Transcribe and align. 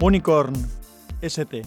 Unicorn 0.00 0.54
ST. 1.22 1.62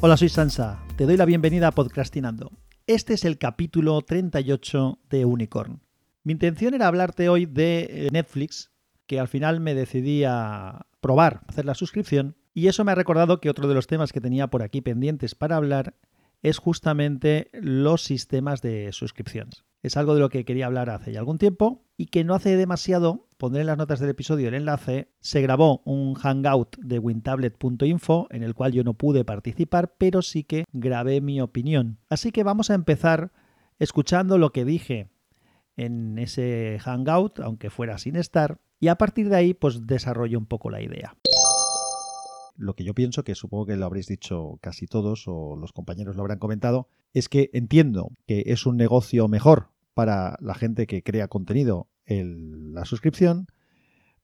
Hola, 0.00 0.16
soy 0.16 0.28
Sansa. 0.28 0.84
Te 0.96 1.06
doy 1.06 1.16
la 1.16 1.24
bienvenida 1.24 1.66
a 1.66 1.72
Podcastinando. 1.72 2.52
Este 2.86 3.14
es 3.14 3.24
el 3.24 3.38
capítulo 3.38 4.00
38 4.02 5.00
de 5.10 5.24
Unicorn. 5.24 5.82
Mi 6.22 6.32
intención 6.32 6.74
era 6.74 6.86
hablarte 6.86 7.28
hoy 7.28 7.46
de 7.46 7.88
eh, 7.90 8.08
Netflix, 8.12 8.70
que 9.08 9.18
al 9.18 9.26
final 9.26 9.58
me 9.58 9.74
decidí 9.74 10.22
a 10.22 10.86
probar, 11.00 11.40
hacer 11.48 11.64
la 11.64 11.74
suscripción, 11.74 12.36
y 12.54 12.68
eso 12.68 12.84
me 12.84 12.92
ha 12.92 12.96
recordado 12.96 13.40
que 13.40 13.50
otro 13.50 13.68
de 13.68 13.74
los 13.74 13.86
temas 13.86 14.12
que 14.12 14.20
tenía 14.20 14.48
por 14.48 14.62
aquí 14.62 14.80
pendientes 14.80 15.34
para 15.34 15.56
hablar 15.56 15.94
es 16.42 16.58
justamente 16.58 17.50
los 17.52 18.02
sistemas 18.02 18.62
de 18.62 18.92
suscripciones. 18.92 19.64
Es 19.82 19.96
algo 19.96 20.14
de 20.14 20.20
lo 20.20 20.28
que 20.28 20.44
quería 20.44 20.66
hablar 20.66 20.90
hace 20.90 21.12
ya 21.12 21.20
algún 21.20 21.38
tiempo 21.38 21.84
y 21.96 22.06
que 22.06 22.24
no 22.24 22.34
hace 22.34 22.56
demasiado, 22.56 23.28
pondré 23.36 23.62
en 23.62 23.68
las 23.68 23.78
notas 23.78 24.00
del 24.00 24.10
episodio 24.10 24.48
el 24.48 24.54
enlace, 24.54 25.08
se 25.20 25.40
grabó 25.40 25.82
un 25.84 26.14
hangout 26.14 26.76
de 26.78 26.98
wintablet.info 26.98 28.28
en 28.30 28.42
el 28.42 28.54
cual 28.54 28.72
yo 28.72 28.84
no 28.84 28.94
pude 28.94 29.24
participar, 29.24 29.94
pero 29.98 30.22
sí 30.22 30.44
que 30.44 30.64
grabé 30.72 31.20
mi 31.20 31.40
opinión. 31.40 31.98
Así 32.08 32.32
que 32.32 32.44
vamos 32.44 32.70
a 32.70 32.74
empezar 32.74 33.32
escuchando 33.78 34.38
lo 34.38 34.50
que 34.50 34.64
dije 34.64 35.10
en 35.76 36.18
ese 36.18 36.78
hangout, 36.80 37.40
aunque 37.40 37.70
fuera 37.70 37.98
sin 37.98 38.16
estar, 38.16 38.60
y 38.78 38.88
a 38.88 38.96
partir 38.96 39.28
de 39.28 39.36
ahí 39.36 39.54
pues 39.54 39.86
desarrollo 39.86 40.38
un 40.38 40.46
poco 40.46 40.70
la 40.70 40.82
idea. 40.82 41.16
Lo 42.56 42.74
que 42.74 42.84
yo 42.84 42.94
pienso, 42.94 43.24
que 43.24 43.34
supongo 43.34 43.66
que 43.66 43.76
lo 43.76 43.86
habréis 43.86 44.06
dicho 44.06 44.58
casi 44.60 44.86
todos 44.86 45.24
o 45.26 45.56
los 45.56 45.72
compañeros 45.72 46.16
lo 46.16 46.22
habrán 46.22 46.38
comentado, 46.38 46.88
es 47.14 47.28
que 47.28 47.50
entiendo 47.52 48.12
que 48.26 48.44
es 48.46 48.66
un 48.66 48.76
negocio 48.76 49.28
mejor 49.28 49.70
para 49.94 50.36
la 50.40 50.54
gente 50.54 50.86
que 50.86 51.02
crea 51.02 51.28
contenido 51.28 51.88
el, 52.06 52.74
la 52.74 52.84
suscripción, 52.84 53.46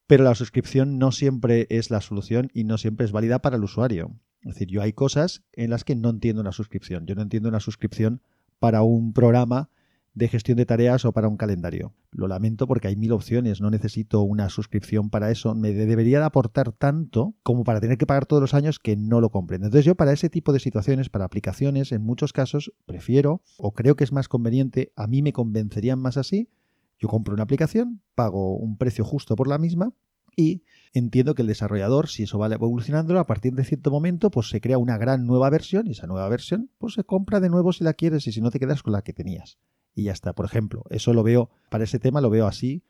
pero 0.06 0.24
la 0.24 0.34
suscripción 0.34 0.98
no 0.98 1.12
siempre 1.12 1.66
es 1.70 1.90
la 1.90 2.00
solución 2.00 2.50
y 2.54 2.64
no 2.64 2.78
siempre 2.78 3.04
es 3.04 3.12
válida 3.12 3.40
para 3.40 3.56
el 3.56 3.64
usuario. 3.64 4.16
Es 4.42 4.54
decir, 4.54 4.68
yo 4.68 4.82
hay 4.82 4.92
cosas 4.92 5.42
en 5.52 5.70
las 5.70 5.84
que 5.84 5.96
no 5.96 6.10
entiendo 6.10 6.40
una 6.40 6.52
suscripción. 6.52 7.06
Yo 7.06 7.14
no 7.14 7.22
entiendo 7.22 7.48
una 7.48 7.60
suscripción 7.60 8.22
para 8.58 8.82
un 8.82 9.12
programa 9.12 9.70
de 10.18 10.28
gestión 10.28 10.56
de 10.56 10.66
tareas 10.66 11.04
o 11.04 11.12
para 11.12 11.28
un 11.28 11.36
calendario. 11.36 11.94
Lo 12.10 12.26
lamento 12.26 12.66
porque 12.66 12.88
hay 12.88 12.96
mil 12.96 13.12
opciones, 13.12 13.60
no 13.60 13.70
necesito 13.70 14.22
una 14.22 14.48
suscripción 14.48 15.10
para 15.10 15.30
eso. 15.30 15.54
Me 15.54 15.72
debería 15.72 16.18
de 16.18 16.24
aportar 16.24 16.72
tanto 16.72 17.36
como 17.44 17.62
para 17.62 17.80
tener 17.80 17.98
que 17.98 18.06
pagar 18.06 18.26
todos 18.26 18.42
los 18.42 18.52
años 18.52 18.80
que 18.80 18.96
no 18.96 19.20
lo 19.20 19.30
comprendo. 19.30 19.66
Entonces 19.66 19.86
yo 19.86 19.94
para 19.94 20.12
ese 20.12 20.28
tipo 20.28 20.52
de 20.52 20.58
situaciones, 20.58 21.08
para 21.08 21.24
aplicaciones, 21.24 21.92
en 21.92 22.02
muchos 22.02 22.32
casos 22.32 22.72
prefiero 22.84 23.42
o 23.58 23.72
creo 23.72 23.94
que 23.94 24.04
es 24.04 24.12
más 24.12 24.28
conveniente, 24.28 24.92
a 24.96 25.06
mí 25.06 25.22
me 25.22 25.32
convencerían 25.32 26.00
más 26.00 26.16
así. 26.16 26.50
Yo 26.98 27.08
compro 27.08 27.34
una 27.34 27.44
aplicación, 27.44 28.02
pago 28.16 28.56
un 28.56 28.76
precio 28.76 29.04
justo 29.04 29.36
por 29.36 29.46
la 29.46 29.58
misma 29.58 29.92
y 30.36 30.64
entiendo 30.94 31.36
que 31.36 31.42
el 31.42 31.48
desarrollador, 31.48 32.08
si 32.08 32.24
eso 32.24 32.40
va 32.40 32.48
evolucionando, 32.52 33.16
a 33.20 33.26
partir 33.26 33.54
de 33.54 33.64
cierto 33.64 33.92
momento, 33.92 34.32
pues 34.32 34.48
se 34.48 34.60
crea 34.60 34.78
una 34.78 34.98
gran 34.98 35.26
nueva 35.26 35.48
versión 35.48 35.86
y 35.86 35.92
esa 35.92 36.08
nueva 36.08 36.28
versión, 36.28 36.70
pues 36.78 36.94
se 36.94 37.04
compra 37.04 37.38
de 37.38 37.50
nuevo 37.50 37.72
si 37.72 37.84
la 37.84 37.94
quieres 37.94 38.26
y 38.26 38.32
si 38.32 38.40
no 38.40 38.50
te 38.50 38.58
quedas 38.58 38.82
con 38.82 38.92
la 38.92 39.02
que 39.02 39.12
tenías 39.12 39.58
y 39.98 40.04
ya 40.04 40.12
está. 40.12 40.32
Por 40.32 40.46
ejemplo, 40.46 40.84
eso 40.90 41.12
lo 41.12 41.24
veo, 41.24 41.50
para 41.70 41.84
ese 41.84 41.98
tema 41.98 42.20
lo 42.20 42.30
veo 42.30 42.46
así 42.46 42.84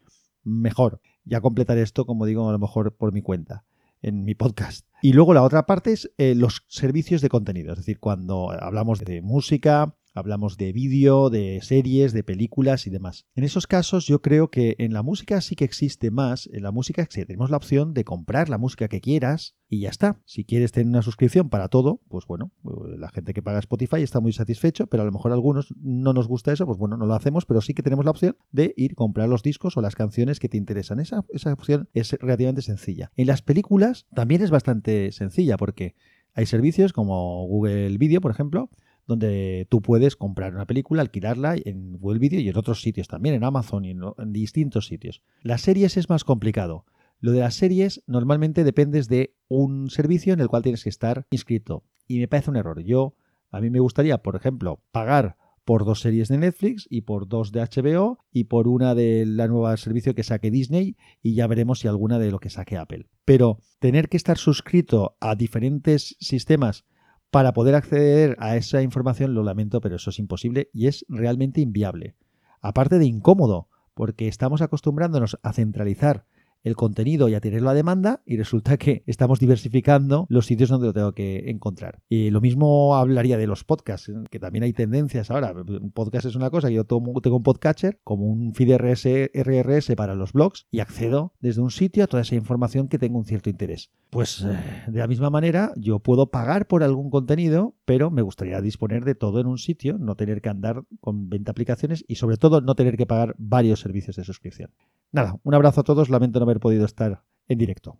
mejor. 0.44 1.00
Ya 1.24 1.41
completaré 1.41 1.82
esto, 1.82 2.04
como 2.04 2.26
digo, 2.26 2.48
a 2.48 2.52
lo 2.52 2.58
mejor 2.58 2.94
por 2.96 3.12
mi 3.12 3.22
cuenta, 3.22 3.64
en 4.02 4.24
mi 4.24 4.34
podcast. 4.34 4.86
Y 5.00 5.14
luego 5.14 5.32
la 5.32 5.42
otra 5.42 5.64
parte 5.64 5.92
es 5.92 6.12
eh, 6.18 6.34
los 6.34 6.64
servicios 6.68 7.22
de 7.22 7.30
contenido, 7.30 7.72
es 7.72 7.78
decir, 7.78 7.98
cuando 7.98 8.50
hablamos 8.50 9.00
de 9.00 9.22
música, 9.22 9.97
Hablamos 10.14 10.56
de 10.56 10.72
vídeo, 10.72 11.30
de 11.30 11.60
series, 11.62 12.12
de 12.12 12.24
películas 12.24 12.86
y 12.86 12.91
demás. 12.91 13.26
En 13.34 13.44
esos 13.44 13.66
casos 13.66 14.06
yo 14.06 14.20
creo 14.22 14.50
que 14.50 14.74
en 14.78 14.92
la 14.92 15.02
música 15.02 15.41
sí 15.41 15.54
que 15.54 15.64
existe 15.64 16.10
más. 16.10 16.48
En 16.52 16.62
la 16.62 16.72
música 16.72 17.06
tenemos 17.06 17.50
la 17.50 17.56
opción 17.56 17.94
de 17.94 18.04
comprar 18.04 18.48
la 18.48 18.58
música 18.58 18.88
que 18.88 19.00
quieras 19.00 19.56
y 19.68 19.80
ya 19.80 19.91
está. 19.91 20.20
Si 20.24 20.44
quieres 20.44 20.72
tener 20.72 20.88
una 20.88 21.02
suscripción 21.02 21.50
para 21.50 21.68
todo, 21.68 22.00
pues 22.08 22.26
bueno, 22.26 22.52
la 22.97 23.10
gente 23.10 23.34
que 23.34 23.42
paga 23.42 23.58
Spotify 23.58 24.02
está 24.02 24.20
muy 24.20 24.32
satisfecho, 24.32 24.86
pero 24.86 25.02
a 25.02 25.06
lo 25.06 25.12
mejor 25.12 25.30
a 25.30 25.34
algunos 25.34 25.74
no 25.80 26.12
nos 26.12 26.26
gusta 26.26 26.52
eso, 26.52 26.66
pues 26.66 26.78
bueno, 26.78 26.97
no 26.97 27.06
lo 27.06 27.14
hacemos, 27.14 27.44
pero 27.44 27.60
sí 27.60 27.74
que 27.74 27.82
tenemos 27.82 28.04
la 28.04 28.10
opción 28.10 28.36
de 28.50 28.74
ir 28.76 28.92
a 28.92 28.94
comprar 28.94 29.28
los 29.28 29.42
discos 29.42 29.76
o 29.76 29.82
las 29.82 29.94
canciones 29.94 30.41
que 30.41 30.48
te 30.48 30.56
interesan. 30.56 31.00
Esa, 31.00 31.24
esa 31.30 31.52
opción 31.52 31.88
es 31.92 32.12
relativamente 32.12 32.62
sencilla. 32.62 33.12
En 33.16 33.26
las 33.26 33.42
películas 33.42 34.06
también 34.14 34.42
es 34.42 34.50
bastante 34.50 35.12
sencilla 35.12 35.56
porque 35.56 35.94
hay 36.34 36.47
servicios 36.47 36.92
como 36.92 37.47
Google 37.47 37.98
Video, 37.98 38.20
por 38.20 38.30
ejemplo, 38.30 38.70
donde 39.08 39.66
tú 39.70 39.80
puedes 39.80 40.16
comprar 40.16 40.54
una 40.54 40.66
película, 40.66 41.00
alquilarla 41.00 41.56
en 41.64 41.94
Google 41.94 42.19
Video 42.19 42.41
y 42.41 42.48
en 42.50 42.56
otros 42.58 42.82
sitios 42.82 43.08
también, 43.08 43.34
en 43.34 43.42
Amazon 43.42 43.86
y 43.86 43.91
en, 43.92 44.02
distintos 44.26 44.86
sitios. 44.86 45.22
Las 45.42 45.62
series 45.62 45.96
es 45.96 46.10
más 46.10 46.24
complicado. 46.24 46.84
Lo 47.18 47.32
de 47.32 47.41
las 47.41 47.54
series 47.54 48.04
normalmente 48.06 48.64
dependes 48.64 49.08
de 49.08 49.34
un 49.48 49.88
servicio 49.88 50.34
en 50.34 50.41
el 50.41 50.48
cual 50.48 50.62
tienes 50.62 50.84
que 50.84 50.91
estar 50.91 51.26
inscrito. 51.30 51.84
Y 52.06 52.18
me 52.18 52.28
parece 52.28 52.50
un 52.50 52.56
error. 52.56 52.80
Yo, 52.82 53.16
a 53.50 53.62
mí 53.62 53.70
me 53.70 53.80
gustaría, 53.80 54.18
por 54.18 54.36
ejemplo, 54.36 54.82
pagar 54.92 55.36
por 55.64 55.86
dos 55.86 56.00
series 56.00 56.28
de 56.28 56.36
Netflix 56.36 56.86
y 56.91 57.02
por 57.02 57.28
dos 57.28 57.50
de 57.50 57.62
HBO 57.62 58.18
y 58.30 58.44
por 58.44 58.68
una 58.68 58.94
de 58.94 59.24
la 59.26 59.48
nueva 59.48 59.76
servicio 59.78 60.14
que 60.14 60.22
saque 60.22 60.50
Disney 60.50 60.97
y 61.22 61.34
ya 61.34 61.47
veremos 61.47 61.80
si 61.80 61.88
alguna 61.88 62.18
de 62.18 62.30
lo 62.30 62.41
que 62.41 62.50
saque 62.50 62.76
Apple. 62.76 63.06
Pero 63.24 63.58
tener 63.78 64.10
que 64.10 64.18
estar 64.18 64.36
suscrito 64.36 65.16
a 65.20 65.34
diferentes 65.34 66.16
sistemas 66.20 66.84
para 67.31 67.53
poder 67.53 67.75
acceder 67.75 68.37
a 68.39 68.56
esa 68.56 68.83
información, 68.83 69.34
lo 69.34 69.43
lamento, 69.43 69.81
pero 69.81 69.97
eso 69.97 70.11
es 70.11 70.19
imposible 70.19 70.71
y 70.72 70.87
es 70.87 71.05
realmente 71.09 71.61
inviable. 71.61 72.15
Aparte 72.61 72.99
de 72.99 73.06
incómodo, 73.06 73.69
porque 73.94 74.28
estamos 74.28 74.62
acostumbrándonos 74.62 75.39
a 75.43 75.53
centralizar 75.53 76.25
el 76.62 76.76
contenido 76.76 77.28
y 77.28 77.34
a 77.34 77.41
tenerlo 77.41 77.70
a 77.70 77.74
demanda 77.74 78.22
y 78.24 78.36
resulta 78.36 78.76
que 78.76 79.02
estamos 79.06 79.38
diversificando 79.38 80.26
los 80.28 80.46
sitios 80.46 80.69
donde 80.69 80.88
lo 80.88 80.92
tengo 80.92 81.12
que 81.12 81.50
encontrar. 81.50 82.00
Y 82.08 82.30
lo 82.30 82.41
mismo 82.41 82.96
hablaría 82.96 83.38
de 83.38 83.46
los 83.46 83.64
podcasts, 83.64 84.10
que 84.30 84.38
también 84.38 84.64
hay 84.64 84.72
tendencias 84.72 85.30
ahora. 85.30 85.52
Un 85.52 85.92
podcast 85.92 86.26
es 86.26 86.36
una 86.36 86.50
cosa, 86.50 86.70
yo 86.70 86.84
tengo 86.84 87.36
un 87.36 87.42
podcatcher 87.42 88.00
como 88.04 88.26
un 88.26 88.54
feed 88.54 88.76
RSS 88.76 89.94
para 89.97 90.14
los 90.14 90.32
blogs 90.32 90.66
y 90.70 90.80
accedo 90.80 91.32
desde 91.41 91.60
un 91.60 91.70
sitio 91.70 92.04
a 92.04 92.06
toda 92.06 92.22
esa 92.22 92.34
información 92.34 92.88
que 92.88 92.98
tengo 92.98 93.18
un 93.18 93.24
cierto 93.24 93.50
interés. 93.50 93.91
Pues 94.10 94.42
eh, 94.42 94.58
de 94.86 94.98
la 94.98 95.06
misma 95.06 95.30
manera, 95.30 95.72
yo 95.76 95.98
puedo 95.98 96.30
pagar 96.30 96.66
por 96.66 96.82
algún 96.82 97.10
contenido, 97.10 97.74
pero 97.84 98.10
me 98.10 98.22
gustaría 98.22 98.60
disponer 98.60 99.04
de 99.04 99.14
todo 99.14 99.41
en 99.41 99.47
un 99.47 99.58
sitio, 99.58 99.98
no 99.98 100.16
tener 100.16 100.41
que 100.41 100.48
andar 100.48 100.84
con 101.00 101.28
20 101.28 101.50
aplicaciones 101.50 102.04
y 102.08 102.16
sobre 102.16 102.36
todo 102.36 102.60
no 102.60 102.74
tener 102.74 102.97
que 102.97 103.06
pagar 103.06 103.34
varios 103.38 103.80
servicios 103.80 104.16
de 104.16 104.24
suscripción. 104.24 104.70
Nada, 105.10 105.38
un 105.42 105.54
abrazo 105.54 105.80
a 105.80 105.84
todos, 105.84 106.10
lamento 106.10 106.38
no 106.38 106.44
haber 106.44 106.60
podido 106.60 106.84
estar 106.84 107.22
en 107.48 107.58
directo. 107.58 107.98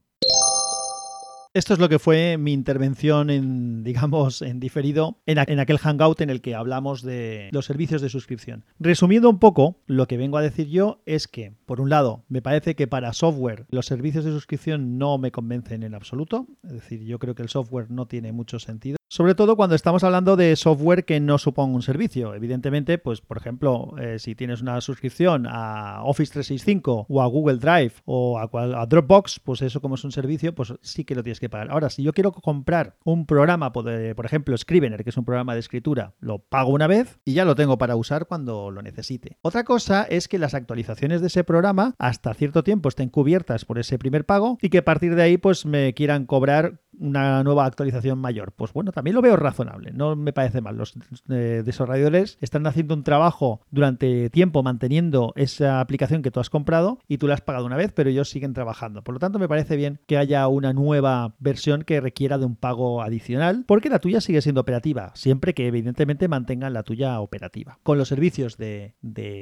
Esto 1.55 1.73
es 1.73 1.81
lo 1.81 1.89
que 1.89 1.99
fue 1.99 2.37
mi 2.37 2.53
intervención 2.53 3.31
en, 3.31 3.83
digamos, 3.85 4.43
en 4.43 4.61
diferido 4.61 5.19
en, 5.25 5.39
en, 5.39 5.59
aquel 5.59 5.79
hangout 5.79 6.21
en 6.21 6.29
el 6.29 6.43
que 6.43 6.55
hablamos 6.55 7.03
de 7.03 7.49
los 7.53 7.65
servicios 7.65 8.03
de 8.03 8.11
suscripción. 8.11 8.65
Resumiendo 8.79 9.31
un 9.31 9.39
poco, 9.39 9.81
lo 9.87 10.07
que 10.07 10.19
vengo 10.19 10.37
a 10.37 10.43
decir 10.43 10.69
yo 10.69 11.01
es 11.07 11.27
que, 11.27 11.55
por 11.65 11.81
un 11.81 11.89
lado, 11.89 12.25
me 12.29 12.43
parece 12.43 12.77
que 12.77 12.87
para 12.87 13.15
software 13.15 13.67
los 13.71 13.87
servicios 13.87 14.25
de 14.27 14.33
suscripción 14.33 14.99
no 14.99 15.17
me 15.17 15.33
convencen 15.33 15.83
en 15.83 15.95
absoluto. 15.95 16.47
Es 16.63 16.73
decir, 16.73 17.03
yo 17.05 17.19
creo 17.19 17.35
que 17.35 17.43
el 17.43 17.49
software 17.49 17.91
no 17.91 18.07
tiene 18.07 18.33
mucho 18.33 18.59
sentido. 18.59 18.98
Sobre 19.11 19.35
todo 19.35 19.57
cuando 19.57 19.75
estamos 19.75 20.05
hablando 20.05 20.37
de 20.37 20.55
software 20.55 21.07
que 21.07 21.19
no 21.19 21.39
suponga 21.39 21.75
un 21.75 21.81
servicio. 21.81 22.35
Evidentemente, 22.35 22.99
pues 22.99 23.23
por 23.23 23.39
ejemplo, 23.39 23.95
eh, 23.99 24.19
si 24.19 24.35
tienes 24.35 24.61
una 24.61 24.83
suscripción 24.83 25.47
a 25.49 26.03
Office 26.05 26.33
365 26.35 27.07
o 27.09 27.23
a 27.23 27.27
Google 27.27 27.57
Drive 27.57 27.95
o 28.05 28.39
a, 28.39 28.87
Dropbox, 28.87 29.41
pues 29.41 29.63
eso 29.63 29.81
como 29.81 29.95
es 29.95 30.05
un 30.05 30.13
servicio, 30.13 30.55
pues 30.55 30.75
sí 30.83 31.05
que 31.05 31.15
lo 31.15 31.23
tienes 31.23 31.41
que 31.41 31.49
pagar. 31.49 31.71
Ahora, 31.71 31.89
si 31.89 32.03
yo 32.03 32.13
quiero 32.13 32.33
comprar 32.33 32.97
un 33.03 33.25
programa, 33.25 33.73
por 33.73 34.27
ejemplo, 34.27 34.55
Scrivener, 34.59 35.03
que 35.03 35.11
es 35.11 35.17
un 35.17 35.25
programa 35.25 35.55
de 35.55 35.61
escritura, 35.61 36.13
lo 36.21 36.41
pago 36.41 36.71
una 36.71 36.87
vez 36.87 37.19
y 37.25 37.33
ya 37.33 37.47
lo 37.47 37.55
tengo 37.55 37.79
para 37.79 37.97
usar 37.97 38.27
cuando 38.27 38.71
lo 38.71 38.83
necesite. 38.83 39.39
Otra 39.41 39.65
cosa 39.65 40.03
es 40.03 40.29
que 40.29 40.39
las 40.39 40.53
actualizaciones 40.53 41.23
de 41.23 41.29
ese 41.29 41.45
programa 41.45 41.95
hasta 41.99 42.35
cierto 42.35 42.63
tiempo 42.63 42.91
estén 42.91 43.09
cubiertas 43.09 43.65
por 43.65 43.79
ese 43.79 43.99
primer 43.99 44.27
pago 44.27 44.59
y 44.61 44.69
que 44.69 44.79
a 44.79 44.85
partir 44.85 45.15
de 45.15 45.23
ahí 45.23 45.39
pues 45.39 45.65
me 45.65 45.95
quieran 45.95 46.27
cobrar 46.27 46.83
una 46.99 47.43
nueva 47.45 47.65
actualización 47.65 48.19
mayor. 48.19 48.53
Pues 48.53 48.73
bueno, 48.73 48.93
también 48.93 49.15
lo 49.15 49.23
veo 49.23 49.37
razonable, 49.37 49.93
no 49.93 50.17
me 50.17 50.33
parece 50.33 50.61
mal. 50.61 50.77
Los 50.77 50.95
eh, 51.29 51.63
desarrolladores 51.65 52.39
están 52.41 52.67
haciendo 52.67 52.95
un 52.95 53.03
trabajo 53.03 53.61
durante 53.71 54.31
tiempo 54.31 54.63
manteniendo 54.63 55.33
esa 55.37 55.81
aplicación 55.81 56.23
que 56.23 56.31
tú 56.31 56.41
has 56.41 56.51
comprado 56.51 56.99
y 57.09 57.19
tú 57.19 57.27
la 57.27 57.35
has 57.35 57.41
pagado 57.41 57.67
una 57.67 57.77
vez, 57.77 57.93
pero 57.93 58.11
ellos 58.11 58.31
siguen 58.31 58.55
trabajando. 58.55 59.03
Por 59.03 59.15
lo 59.15 59.21
tanto, 59.21 59.39
me 59.39 59.49
parece 59.49 59.77
bien 59.77 60.01
que 60.07 60.19
haya 60.19 60.47
una 60.49 60.73
nueva 60.73 61.35
versión 61.39 61.83
que 61.83 62.01
requiera 62.01 62.39
de 62.39 62.47
un 62.47 62.57
pago 62.57 63.03
adicional, 63.03 63.65
porque 63.67 63.91
la 63.91 63.99
tuya 63.99 64.21
sigue 64.21 64.43
siendo 64.43 64.61
operativa, 64.61 65.13
siempre 65.15 65.55
que 65.55 65.67
evidentemente 65.67 66.29
mantengan 66.29 66.73
la 66.73 66.83
tuya 66.83 67.21
operativa. 67.21 67.79
Con 67.83 67.99
los 67.99 68.09
servicios 68.09 68.57
de, 68.57 68.95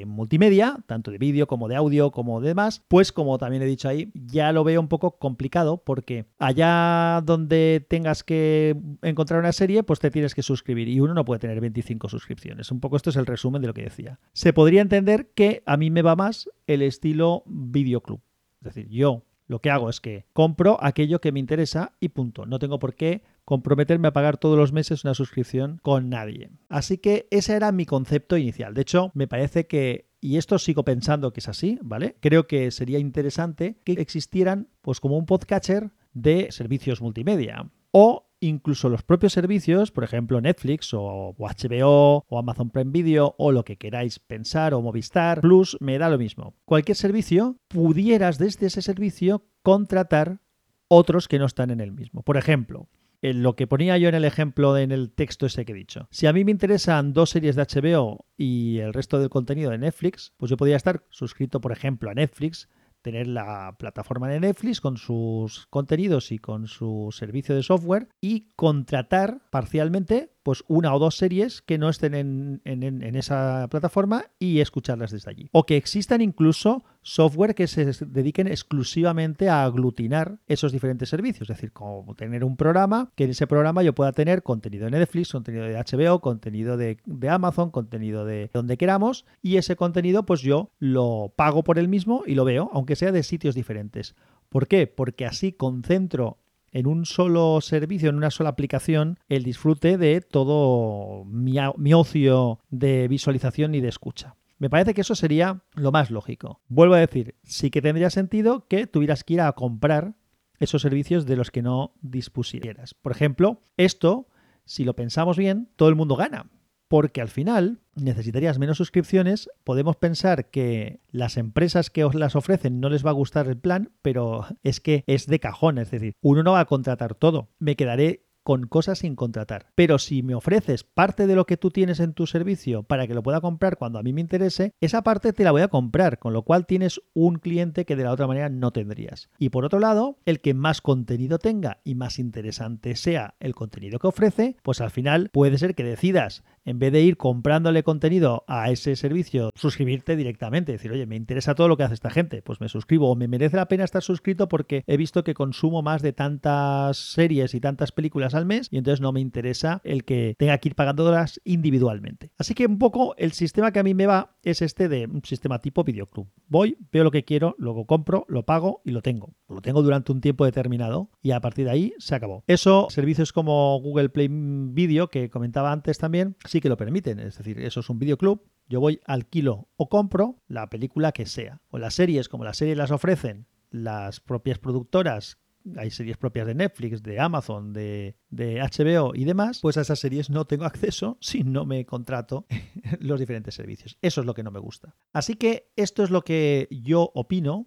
multimedia, 0.06 0.78
tanto 0.86 1.10
de 1.10 1.18
vídeo 1.18 1.46
como 1.46 1.68
de 1.68 1.76
audio, 1.76 2.10
como 2.10 2.40
de 2.40 2.48
demás, 2.48 2.82
pues 2.88 3.12
como 3.12 3.38
también 3.38 3.62
he 3.62 3.66
dicho 3.66 3.88
ahí, 3.88 4.10
ya 4.14 4.52
lo 4.52 4.64
veo 4.64 4.80
un 4.80 4.88
poco 4.88 5.18
complicado 5.18 5.82
porque 5.84 6.26
allá 6.38 7.20
donde 7.24 7.45
donde 7.46 7.86
tengas 7.88 8.24
que 8.24 8.76
encontrar 9.02 9.38
una 9.38 9.52
serie, 9.52 9.82
pues 9.84 10.00
te 10.00 10.10
tienes 10.10 10.34
que 10.34 10.42
suscribir. 10.42 10.88
Y 10.88 11.00
uno 11.00 11.14
no 11.14 11.24
puede 11.24 11.38
tener 11.38 11.60
25 11.60 12.08
suscripciones. 12.08 12.72
Un 12.72 12.80
poco 12.80 12.96
esto 12.96 13.10
es 13.10 13.16
el 13.16 13.26
resumen 13.26 13.62
de 13.62 13.68
lo 13.68 13.74
que 13.74 13.82
decía. 13.82 14.18
Se 14.32 14.52
podría 14.52 14.82
entender 14.82 15.30
que 15.34 15.62
a 15.64 15.76
mí 15.76 15.90
me 15.90 16.02
va 16.02 16.16
más 16.16 16.50
el 16.66 16.82
estilo 16.82 17.44
videoclub. 17.46 18.20
Es 18.60 18.74
decir, 18.74 18.88
yo 18.88 19.22
lo 19.46 19.60
que 19.60 19.70
hago 19.70 19.88
es 19.88 20.00
que 20.00 20.26
compro 20.32 20.76
aquello 20.82 21.20
que 21.20 21.30
me 21.30 21.38
interesa 21.38 21.92
y 22.00 22.08
punto. 22.08 22.46
No 22.46 22.58
tengo 22.58 22.80
por 22.80 22.94
qué 22.94 23.22
comprometerme 23.44 24.08
a 24.08 24.12
pagar 24.12 24.38
todos 24.38 24.58
los 24.58 24.72
meses 24.72 25.04
una 25.04 25.14
suscripción 25.14 25.78
con 25.82 26.10
nadie. 26.10 26.50
Así 26.68 26.98
que 26.98 27.28
ese 27.30 27.54
era 27.54 27.70
mi 27.70 27.86
concepto 27.86 28.36
inicial. 28.36 28.74
De 28.74 28.82
hecho, 28.82 29.12
me 29.14 29.28
parece 29.28 29.68
que 29.68 30.06
y 30.20 30.38
esto 30.38 30.58
sigo 30.58 30.84
pensando 30.84 31.32
que 31.32 31.38
es 31.38 31.48
así, 31.48 31.78
¿vale? 31.82 32.16
Creo 32.20 32.48
que 32.48 32.72
sería 32.72 32.98
interesante 32.98 33.76
que 33.84 33.92
existieran 33.92 34.68
pues 34.82 34.98
como 34.98 35.16
un 35.16 35.26
podcatcher 35.26 35.92
de 36.16 36.48
servicios 36.50 37.02
multimedia 37.02 37.70
o 37.92 38.26
incluso 38.40 38.88
los 38.88 39.02
propios 39.02 39.34
servicios, 39.34 39.92
por 39.92 40.02
ejemplo 40.02 40.40
Netflix 40.40 40.92
o, 40.94 41.34
HBO 41.38 42.24
o 42.26 42.38
Amazon 42.38 42.70
Prime 42.70 42.90
Video 42.90 43.34
o 43.38 43.52
lo 43.52 43.64
que 43.64 43.76
queráis 43.76 44.18
pensar 44.18 44.74
o 44.74 44.80
Movistar 44.80 45.40
Plus, 45.40 45.76
me 45.80 45.98
da 45.98 46.08
lo 46.08 46.18
mismo. 46.18 46.54
Cualquier 46.64 46.96
servicio, 46.96 47.58
pudieras 47.68 48.38
desde 48.38 48.66
ese 48.66 48.82
servicio 48.82 49.44
contratar 49.62 50.40
otros 50.88 51.28
que 51.28 51.38
no 51.38 51.46
están 51.46 51.70
en 51.70 51.80
el 51.80 51.92
mismo. 51.92 52.22
Por 52.22 52.36
ejemplo, 52.36 52.88
lo 53.20 53.56
que 53.56 53.66
ponía 53.66 53.98
yo 53.98 54.08
en 54.08 54.14
el 54.14 54.24
ejemplo 54.24 54.76
en 54.76 54.92
el 54.92 55.10
texto 55.10 55.46
ese 55.46 55.64
que 55.64 55.72
he 55.72 55.76
dicho. 55.76 56.08
Si 56.10 56.26
a 56.26 56.32
mí 56.32 56.44
me 56.44 56.50
interesan 56.50 57.12
dos 57.12 57.30
series 57.30 57.56
de 57.56 57.62
HBO 57.62 58.24
y 58.36 58.78
el 58.78 58.94
resto 58.94 59.18
del 59.18 59.30
contenido 59.30 59.70
de 59.70 59.78
Netflix, 59.78 60.32
pues 60.36 60.50
yo 60.50 60.56
podría 60.56 60.76
estar 60.76 61.04
suscrito, 61.10 61.60
por 61.60 61.72
ejemplo, 61.72 62.10
a 62.10 62.14
Netflix 62.14 62.68
tener 63.06 63.28
la 63.28 63.76
plataforma 63.78 64.26
de 64.26 64.40
Netflix 64.40 64.80
con 64.80 64.96
sus 64.96 65.68
contenidos 65.70 66.32
y 66.32 66.38
con 66.40 66.66
su 66.66 67.14
servicio 67.16 67.54
de 67.54 67.62
software 67.62 68.08
y 68.20 68.48
contratar 68.56 69.42
parcialmente 69.50 70.35
pues 70.46 70.62
una 70.68 70.94
o 70.94 71.00
dos 71.00 71.16
series 71.16 71.60
que 71.60 71.76
no 71.76 71.88
estén 71.88 72.14
en, 72.14 73.16
esa 73.16 73.66
plataforma 73.68 74.26
y 74.38 74.60
escucharlas 74.60 75.10
desde 75.10 75.28
allí. 75.28 75.48
O 75.50 75.66
que 75.66 75.76
existan 75.76 76.20
incluso 76.20 76.84
software 77.02 77.56
que 77.56 77.66
se 77.66 77.84
dediquen 78.06 78.46
exclusivamente 78.46 79.48
a 79.48 79.64
aglutinar 79.64 80.38
esos 80.46 80.70
diferentes 80.70 81.08
servicios. 81.08 81.50
Es 81.50 81.56
decir, 81.56 81.72
como 81.72 82.14
tener 82.14 82.44
un 82.44 82.56
programa, 82.56 83.10
que 83.16 83.24
en 83.24 83.30
ese 83.30 83.48
programa 83.48 83.82
yo 83.82 83.92
pueda 83.92 84.12
tener 84.12 84.44
contenido 84.44 84.84
de 84.84 84.92
Netflix, 84.92 85.32
contenido 85.32 85.64
de 85.64 85.74
HBO, 85.74 86.20
contenido 86.20 86.76
de, 86.76 86.98
de 87.04 87.28
Amazon, 87.28 87.72
contenido 87.72 88.24
de 88.24 88.48
donde 88.54 88.76
queramos, 88.76 89.24
y 89.42 89.56
ese 89.56 89.74
contenido 89.74 90.26
pues 90.26 90.42
yo 90.42 90.70
lo 90.78 91.32
pago 91.34 91.64
por 91.64 91.80
el 91.80 91.88
mismo 91.88 92.22
y 92.24 92.36
lo 92.36 92.44
veo, 92.44 92.70
aunque 92.72 92.94
sea 92.94 93.10
de 93.10 93.24
sitios 93.24 93.56
diferentes. 93.56 94.14
¿Por 94.48 94.68
qué? 94.68 94.86
Porque 94.86 95.26
así 95.26 95.50
concentro 95.50 96.38
en 96.76 96.86
un 96.86 97.06
solo 97.06 97.62
servicio, 97.62 98.10
en 98.10 98.16
una 98.16 98.30
sola 98.30 98.50
aplicación, 98.50 99.18
el 99.30 99.44
disfrute 99.44 99.96
de 99.96 100.20
todo 100.20 101.24
mi, 101.24 101.58
ocio 101.94 102.60
de 102.68 103.08
visualización 103.08 103.74
y 103.74 103.80
de 103.80 103.88
escucha. 103.88 104.36
Me 104.58 104.68
parece 104.68 104.92
que 104.92 105.00
eso 105.00 105.14
sería 105.14 105.62
lo 105.72 105.90
más 105.90 106.10
lógico. 106.10 106.60
Vuelvo 106.68 106.94
a 106.94 107.00
decir, 107.00 107.34
sí 107.44 107.70
que 107.70 107.80
tendría 107.80 108.10
sentido 108.10 108.66
que 108.68 108.86
tuvieras 108.86 109.24
que 109.24 109.34
ir 109.34 109.40
a 109.40 109.52
comprar 109.52 110.16
esos 110.58 110.82
servicios 110.82 111.24
de 111.24 111.36
los 111.36 111.50
que 111.50 111.62
no 111.62 111.94
dispusieras. 112.02 112.92
Por 112.92 113.12
ejemplo, 113.12 113.62
esto, 113.78 114.28
si 114.66 114.84
lo 114.84 114.94
pensamos 114.94 115.38
bien, 115.38 115.70
todo 115.76 115.88
el 115.88 115.96
mundo 115.96 116.14
gana 116.14 116.50
porque 116.88 117.20
al 117.20 117.28
final 117.28 117.80
necesitarías 117.94 118.58
menos 118.58 118.78
suscripciones. 118.78 119.48
Podemos 119.64 119.96
pensar 119.96 120.50
que 120.50 121.00
las 121.10 121.36
empresas 121.36 121.90
que 121.90 122.04
os 122.04 122.14
las 122.14 122.36
ofrecen 122.36 122.80
no 122.80 122.88
les 122.88 123.04
va 123.04 123.10
a 123.10 123.14
gustar 123.14 123.48
el 123.48 123.58
plan, 123.58 123.92
pero 124.02 124.46
es 124.62 124.80
que 124.80 125.04
es 125.06 125.26
de 125.26 125.40
cajón, 125.40 125.78
es 125.78 125.90
decir, 125.90 126.14
uno 126.20 126.42
no 126.42 126.52
va 126.52 126.60
a 126.60 126.66
contratar 126.66 127.14
todo. 127.14 127.48
Me 127.58 127.76
quedaré 127.76 128.26
con 128.46 128.68
cosas 128.68 129.00
sin 129.00 129.16
contratar. 129.16 129.72
Pero 129.74 129.98
si 129.98 130.22
me 130.22 130.36
ofreces 130.36 130.84
parte 130.84 131.26
de 131.26 131.34
lo 131.34 131.46
que 131.46 131.56
tú 131.56 131.72
tienes 131.72 131.98
en 131.98 132.14
tu 132.14 132.28
servicio 132.28 132.84
para 132.84 133.08
que 133.08 133.14
lo 133.14 133.24
pueda 133.24 133.40
comprar 133.40 133.76
cuando 133.76 133.98
a 133.98 134.04
mí 134.04 134.12
me 134.12 134.20
interese, 134.20 134.72
esa 134.80 135.02
parte 135.02 135.32
te 135.32 135.42
la 135.42 135.50
voy 135.50 135.62
a 135.62 135.68
comprar, 135.68 136.20
con 136.20 136.32
lo 136.32 136.42
cual 136.42 136.64
tienes 136.64 137.00
un 137.12 137.40
cliente 137.40 137.84
que 137.84 137.96
de 137.96 138.04
la 138.04 138.12
otra 138.12 138.28
manera 138.28 138.48
no 138.48 138.70
tendrías. 138.70 139.30
Y 139.40 139.48
por 139.48 139.64
otro 139.64 139.80
lado, 139.80 140.20
el 140.26 140.40
que 140.40 140.54
más 140.54 140.80
contenido 140.80 141.40
tenga 141.40 141.78
y 141.82 141.96
más 141.96 142.20
interesante 142.20 142.94
sea 142.94 143.34
el 143.40 143.56
contenido 143.56 143.98
que 143.98 144.06
ofrece, 144.06 144.56
pues 144.62 144.80
al 144.80 144.92
final 144.92 145.28
puede 145.32 145.58
ser 145.58 145.74
que 145.74 145.82
decidas 145.82 146.44
en 146.66 146.78
vez 146.78 146.92
de 146.92 147.00
ir 147.00 147.16
comprándole 147.16 147.82
contenido 147.82 148.44
a 148.46 148.70
ese 148.70 148.96
servicio, 148.96 149.50
suscribirte 149.54 150.16
directamente. 150.16 150.72
Decir, 150.72 150.92
oye, 150.92 151.06
me 151.06 151.16
interesa 151.16 151.54
todo 151.54 151.68
lo 151.68 151.76
que 151.76 151.84
hace 151.84 151.94
esta 151.94 152.10
gente, 152.10 152.42
pues 152.42 152.60
me 152.60 152.68
suscribo. 152.68 153.10
O 153.10 153.16
me 153.16 153.28
merece 153.28 153.56
la 153.56 153.68
pena 153.68 153.84
estar 153.84 154.02
suscrito 154.02 154.48
porque 154.48 154.82
he 154.86 154.96
visto 154.96 155.24
que 155.24 155.32
consumo 155.32 155.80
más 155.82 156.02
de 156.02 156.12
tantas 156.12 156.98
series 156.98 157.54
y 157.54 157.60
tantas 157.60 157.92
películas 157.92 158.34
al 158.34 158.46
mes 158.46 158.68
y 158.70 158.78
entonces 158.78 159.00
no 159.00 159.12
me 159.12 159.20
interesa 159.20 159.80
el 159.84 160.04
que 160.04 160.34
tenga 160.38 160.58
que 160.58 160.70
ir 160.70 160.74
pagándolas 160.74 161.40
individualmente. 161.44 162.32
Así 162.36 162.54
que 162.54 162.66
un 162.66 162.78
poco 162.78 163.14
el 163.16 163.32
sistema 163.32 163.72
que 163.72 163.78
a 163.78 163.84
mí 163.84 163.94
me 163.94 164.06
va 164.06 164.36
es 164.42 164.62
este 164.62 164.88
de 164.88 165.06
un 165.06 165.22
sistema 165.24 165.60
tipo 165.60 165.84
videoclub. 165.84 166.28
Voy, 166.48 166.76
veo 166.92 167.04
lo 167.04 167.10
que 167.10 167.24
quiero, 167.24 167.54
luego 167.58 167.86
compro, 167.86 168.24
lo 168.28 168.44
pago 168.44 168.82
y 168.84 168.90
lo 168.90 169.02
tengo. 169.02 169.34
Lo 169.48 169.60
tengo 169.60 169.82
durante 169.82 170.12
un 170.12 170.20
tiempo 170.20 170.44
determinado 170.44 171.10
y 171.22 171.30
a 171.30 171.40
partir 171.40 171.66
de 171.66 171.70
ahí 171.70 171.92
se 171.98 172.14
acabó. 172.14 172.42
Eso, 172.46 172.88
servicios 172.90 173.32
como 173.32 173.78
Google 173.80 174.08
Play 174.08 174.28
Video, 174.30 175.08
que 175.08 175.30
comentaba 175.30 175.72
antes 175.72 175.98
también, 175.98 176.36
que 176.60 176.68
lo 176.68 176.76
permiten. 176.76 177.18
Es 177.18 177.38
decir, 177.38 177.60
eso 177.60 177.80
es 177.80 177.90
un 177.90 177.98
videoclub. 177.98 178.42
Yo 178.68 178.80
voy, 178.80 179.00
alquilo 179.04 179.68
o 179.76 179.88
compro 179.88 180.42
la 180.48 180.68
película 180.68 181.12
que 181.12 181.26
sea. 181.26 181.60
O 181.70 181.78
las 181.78 181.94
series, 181.94 182.28
como 182.28 182.44
las 182.44 182.56
series 182.56 182.76
las 182.76 182.90
ofrecen 182.90 183.46
las 183.70 184.20
propias 184.20 184.58
productoras 184.58 185.38
hay 185.76 185.90
series 185.90 186.16
propias 186.16 186.46
de 186.46 186.54
Netflix, 186.54 187.02
de 187.02 187.18
Amazon, 187.18 187.72
de, 187.72 188.16
de, 188.30 188.60
HBO 188.60 189.14
y 189.14 189.24
demás, 189.24 189.60
pues 189.60 189.76
a 189.76 189.80
esas 189.80 189.98
series 189.98 190.30
no 190.30 190.44
tengo 190.44 190.64
acceso 190.64 191.18
si 191.20 191.42
no 191.42 191.66
me 191.66 191.84
contrato 191.84 192.46
los 193.00 193.18
diferentes 193.18 193.54
servicios. 193.54 193.98
Eso 194.02 194.20
es 194.20 194.26
lo 194.26 194.34
que 194.34 194.42
no 194.42 194.50
me 194.50 194.60
gusta. 194.60 194.94
Así 195.12 195.34
que 195.34 195.70
esto 195.76 196.04
es 196.04 196.10
lo 196.10 196.22
que 196.22 196.68
yo 196.70 197.10
opino. 197.14 197.66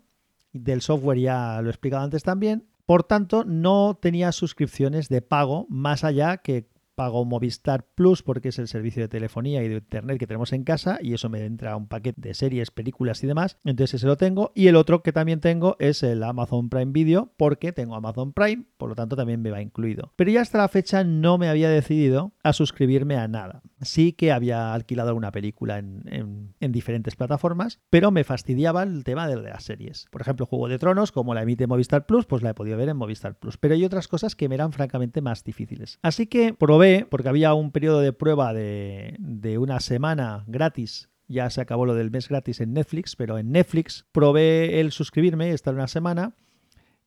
Del 0.52 0.82
software 0.82 1.20
ya 1.20 1.62
lo 1.62 1.68
he 1.68 1.72
explicado 1.72 2.04
antes 2.04 2.24
también. 2.24 2.68
Por 2.88 3.04
tanto, 3.04 3.44
no 3.46 4.00
tenía 4.02 4.32
suscripciones 4.32 5.08
de 5.08 5.22
pago 5.22 5.68
más 5.70 6.04
allá 6.04 6.38
que 6.38 6.70
pago 7.00 7.24
Movistar 7.24 7.86
Plus 7.96 8.24
porque 8.24 8.50
es 8.50 8.60
el 8.60 8.68
servicio 8.68 9.02
de 9.02 9.08
telefonía 9.08 9.64
y 9.64 9.70
de 9.70 9.76
internet 9.76 10.20
que 10.20 10.28
tenemos 10.28 10.52
en 10.52 10.66
casa 10.66 11.00
y 11.02 11.14
eso 11.14 11.30
me 11.30 11.46
entra 11.46 11.78
un 11.78 11.88
paquete 11.88 12.20
de 12.20 12.34
series, 12.34 12.72
películas 12.72 13.24
y 13.24 13.28
demás. 13.28 13.58
Entonces 13.64 13.94
ese 13.94 14.06
lo 14.06 14.18
tengo. 14.18 14.52
Y 14.54 14.68
el 14.68 14.76
otro 14.76 15.02
que 15.02 15.14
también 15.14 15.40
tengo 15.40 15.78
es 15.80 16.04
el 16.04 16.22
Amazon 16.22 16.68
Prime 16.68 16.92
Video 16.92 17.32
porque 17.38 17.72
tengo 17.72 17.96
Amazon 17.96 18.34
Prime, 18.34 18.66
por 18.76 18.90
lo 18.90 18.96
tanto 18.96 19.16
también 19.16 19.42
me 19.42 19.50
va 19.50 19.62
incluido. 19.62 20.12
Pero 20.18 20.30
ya 20.30 20.42
hasta 20.42 20.58
la 20.58 20.68
fecha 20.68 21.06
no 21.06 21.38
me 21.38 21.48
había 21.48 21.70
decidido 21.70 22.34
a 22.44 22.52
suscribirme 22.52 23.16
a 23.16 23.30
nada. 23.30 23.62
Sí 23.82 24.14
que 24.14 24.32
había 24.32 24.74
alquilado 24.74 25.10
alguna 25.10 25.32
película 25.32 25.78
en, 25.78 26.54
diferentes 26.60 27.16
plataformas, 27.16 27.80
pero 27.90 28.12
me 28.12 28.24
fastidiaba 28.24 28.84
el 28.84 29.04
tema 29.04 29.28
de 29.28 29.38
las 29.42 29.64
series. 29.64 30.08
Por 30.12 30.22
ejemplo, 30.22 30.46
Juego 30.46 30.68
de 30.68 30.80
Tronos, 30.80 31.12
como 31.12 31.34
la 31.34 31.44
emite 31.44 31.68
Movistar 31.68 32.06
Plus, 32.06 32.26
pues 32.26 32.44
la 32.44 32.52
he 32.52 32.54
podido 32.54 32.78
ver 32.78 32.90
en 32.90 32.98
Movistar 32.98 33.38
Plus. 33.38 33.58
Pero 33.58 33.76
hay 33.76 33.86
otras 33.86 34.08
cosas 34.08 34.36
que 34.36 34.50
me 34.50 34.56
eran 34.56 34.74
francamente 34.74 35.22
más 35.22 35.44
difíciles. 35.44 36.00
Así 36.02 36.28
que 36.28 36.54
probé 36.54 37.08
porque 37.10 37.30
había 37.30 37.54
un 37.54 37.72
periodo 37.72 38.02
de 38.02 38.14
prueba 38.14 38.54
de, 38.54 39.16
de 39.20 39.58
una 39.58 39.80
semana 39.80 40.44
gratis 40.48 41.10
ya 41.30 41.50
se 41.52 41.62
acabó 41.62 41.86
lo 41.86 41.94
del 41.94 42.12
mes 42.12 42.28
gratis 42.28 42.60
en 42.60 42.74
Netflix, 42.74 43.16
pero 43.16 43.38
en 43.38 43.52
Netflix 43.52 44.06
probé 44.12 44.80
el 44.82 44.92
suscribirme, 44.92 45.52
estar 45.52 45.76
una 45.76 45.88
semana, 45.88 46.34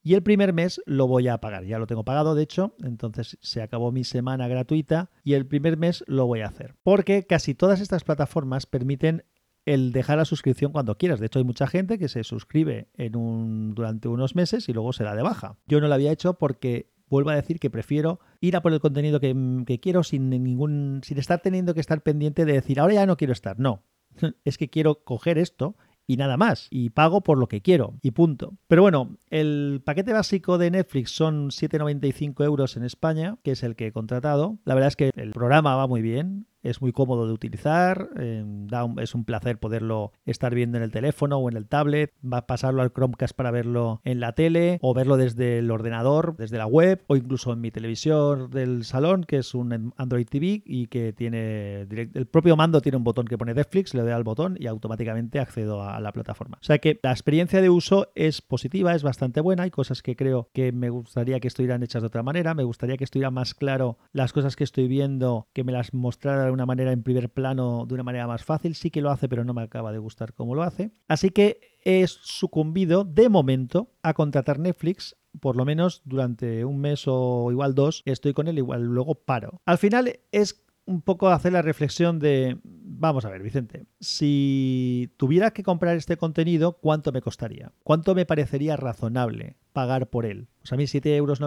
y 0.03 0.15
el 0.15 0.23
primer 0.23 0.53
mes 0.53 0.81
lo 0.87 1.07
voy 1.07 1.29
a 1.29 1.39
pagar. 1.39 1.65
Ya 1.65 1.79
lo 1.79 1.87
tengo 1.87 2.05
pagado, 2.05 2.35
de 2.35 2.43
hecho, 2.43 2.75
entonces 2.83 3.39
se 3.41 3.63
acabó 3.63 3.93
mi 3.93 4.05
semana 4.05 4.49
gratuita 4.49 5.11
y 5.23 5.35
el 5.35 5.47
primer 5.47 5.77
mes 5.77 6.05
lo 6.07 6.27
voy 6.27 6.41
a 6.41 6.49
hacer. 6.49 6.75
Porque 6.83 7.25
casi 7.25 7.55
todas 7.55 7.81
estas 7.81 8.05
plataformas 8.05 8.67
permiten 8.67 9.25
el 9.65 9.93
dejar 9.93 10.19
la 10.19 10.25
suscripción 10.25 10.73
cuando 10.73 10.99
quieras. 10.99 11.21
De 11.21 11.27
hecho, 11.27 11.39
hay 11.39 11.45
mucha 11.45 11.67
gente 11.67 11.99
que 11.99 12.09
se 12.09 12.25
suscribe 12.25 12.89
en 12.95 13.17
un, 13.17 13.75
durante 13.75 14.09
unos 14.09 14.35
meses 14.35 14.69
y 14.69 14.73
luego 14.73 14.93
se 14.93 15.05
da 15.05 15.15
de 15.15 15.23
baja. 15.23 15.59
Yo 15.67 15.81
no 15.81 15.89
lo 15.89 15.95
había 15.95 16.13
hecho 16.13 16.35
porque 16.35 16.91
vuelvo 17.09 17.31
a 17.31 17.37
decir 17.37 17.61
que 17.61 17.71
prefiero 17.71 18.21
ir 18.41 18.57
a 18.57 18.63
por 18.63 18.73
el 18.73 18.81
contenido 18.81 19.21
que, 19.21 19.79
quiero 19.81 20.03
sin 20.03 20.31
ningún. 20.31 21.01
sin 21.05 21.19
estar 21.19 21.41
teniendo 21.41 21.75
que 21.75 21.81
estar 21.81 22.03
pendiente 22.03 22.45
de 22.45 22.55
decir 22.55 22.81
ahora 22.81 22.95
ya 22.95 23.07
no 23.07 23.17
quiero 23.17 23.33
estar. 23.33 23.59
No. 23.59 23.85
Es 24.45 24.59
que 24.59 24.69
quiero 24.69 25.05
coger 25.05 25.39
esto 25.39 25.77
y 26.13 26.17
nada 26.17 26.37
más. 26.37 26.69
Y 26.71 26.91
pago 26.91 27.23
por 27.23 27.39
lo 27.39 27.49
que 27.49 27.63
quiero 27.63 27.95
y 28.03 28.11
punto. 28.11 28.55
Pero 28.69 28.83
bueno, 28.83 29.17
el 29.31 29.81
paquete 29.85 30.13
básico 30.13 30.59
de 30.59 30.71
Netflix 30.71 31.11
son 31.11 31.49
7,95 31.49 32.45
euros 32.45 32.77
en 32.77 32.85
España, 32.85 33.39
que 33.43 33.53
es 33.53 33.63
el 33.63 33.77
que 33.77 33.87
he 33.87 33.93
contratado. 33.93 34.59
La 34.65 34.75
verdad 34.75 34.89
es 34.89 34.97
que 34.97 35.11
el 35.17 35.31
programa 35.31 35.75
va 35.77 35.87
muy 35.87 36.03
bien 36.03 36.47
es 36.63 36.81
muy 36.81 36.93
cómodo 36.93 37.27
de 37.27 37.33
utilizar, 37.33 38.11
da 38.15 38.87
es 39.01 39.15
un 39.15 39.25
placer 39.25 39.59
poderlo 39.59 40.13
estar 40.25 40.55
viendo 40.55 40.79
en 40.79 40.85
el 40.85 40.91
teléfono 40.91 41.39
o 41.39 41.49
en 41.49 41.57
el 41.57 41.67
tablet, 41.67 42.13
va 42.23 42.39
a 42.39 42.47
pasarlo 42.47 42.83
al 42.83 42.93
Chromecast 42.93 43.35
para 43.35 43.51
verlo 43.51 44.01
en 44.05 44.21
la 44.21 44.33
tele 44.33 44.79
o 44.83 44.95
verlo 44.95 45.17
desde 45.17 45.59
el 45.59 45.71
ordenador, 45.71 46.37
desde 46.37 46.59
la 46.59 46.67
web 46.67 47.03
o 47.07 47.17
incluso 47.17 47.53
en 47.53 47.61
mi 47.61 47.71
televisión 47.71 48.51
del 48.51 48.85
salón, 48.85 49.25
que 49.25 49.39
es 49.39 49.55
un 49.55 49.93
Android 49.97 50.27
TV 50.27 50.63
y 50.65 50.87
que 50.87 51.13
tiene 51.13 51.83
el 51.83 52.27
propio 52.27 52.57
mando 52.57 52.81
tiene 52.81 52.97
un 52.97 53.05
botón 53.05 53.27
que 53.27 53.39
pone 53.39 53.55
Netflix, 53.55 53.95
le 53.95 54.03
doy 54.03 54.13
al 54.13 54.25
botón 54.25 54.57
y 54.59 54.67
automáticamente 54.67 55.41
accedo 55.41 55.83
a 55.83 56.01
la 56.01 56.13
plataforma. 56.13 56.59
O 56.61 56.65
sea 56.65 56.79
que 56.79 56.99
la 57.03 57.11
experiencia 57.11 57.61
de 57.61 57.71
uso 57.71 58.09
es 58.15 58.41
positiva, 58.41 58.95
es 58.95 59.03
bastante 59.03 59.41
buena, 59.41 59.65
hay 59.65 59.71
cosas 59.71 60.03
que 60.03 60.17
creo 60.17 60.49
que 60.53 60.73
me 60.73 60.91
gustaría 60.91 61.41
que 61.41 61.49
estuvieran 61.49 61.83
hechas 61.83 62.03
de 62.03 62.07
otra 62.07 62.23
manera, 62.23 62.55
me 62.55 62.65
gustaría 62.65 62.97
que 62.97 63.05
estuviera 63.05 63.31
más 63.31 63.55
claro 63.55 63.99
las 64.13 64.33
cosas 64.33 64.57
que 64.57 64.65
estoy 64.65 64.89
viendo, 64.89 65.49
que 65.53 65.65
me 65.65 65.73
las 65.73 65.95
mostrara 65.95 66.52
de 66.53 66.55
una 66.55 66.67
manera 66.67 66.93
en 66.93 67.03
primer 67.03 67.31
plano, 67.31 67.85
de 67.87 67.95
una 67.95 68.03
manera 68.03 68.27
más 68.27 68.45
fácil. 68.45 68.75
Sí 68.75 68.91
que 68.91 69.01
lo 69.01 69.11
hace, 69.11 69.29
pero 69.29 69.45
no 69.45 69.55
me 69.55 69.63
acaba 69.63 69.93
de 69.93 69.99
gustar 69.99 70.35
cómo 70.35 70.55
lo 70.55 70.63
hace. 70.63 70.93
Así 71.09 71.31
que 71.31 71.79
he 71.85 72.07
sucumbido 72.07 73.05
de 73.05 73.29
momento 73.29 73.91
a 74.03 74.15
contratar 74.15 74.59
Netflix 74.59 75.17
por 75.41 75.57
lo 75.57 75.65
menos 75.65 76.03
durante 76.05 76.65
un 76.65 76.79
mes 76.79 77.05
o 77.07 77.49
igual 77.51 77.75
dos, 77.75 78.03
estoy 78.05 78.33
con 78.33 78.49
él, 78.49 78.59
igual 78.59 78.83
luego 78.83 79.15
paro. 79.15 79.61
Al 79.65 79.79
final 79.79 80.21
es 80.31 80.63
un 80.85 81.03
poco 81.03 81.29
hacer 81.29 81.53
la 81.53 81.63
reflexión 81.63 82.19
de, 82.19 82.59
vamos 82.65 83.25
a 83.25 83.31
ver, 83.31 83.43
Vicente, 83.43 83.87
si 84.01 85.13
tuviera 85.17 85.53
que 85.53 85.63
comprar 85.63 85.97
este 85.97 86.17
contenido, 86.17 86.79
¿cuánto 86.79 87.13
me 87.13 87.23
costaría? 87.23 87.73
¿Cuánto 87.85 88.15
me 88.15 88.27
parecería 88.27 88.77
razonable 88.77 89.57
pagar 89.73 90.11
por 90.11 90.27
él? 90.27 90.49
O 90.63 90.67
sea, 90.67 90.77
a 90.77 90.79
mí 90.79 90.85
7,95 90.85 91.07
euros 91.17 91.41